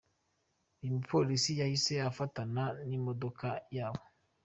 [0.79, 4.03] Uyu mupolisi yahise abafatana n’imodoka yabo.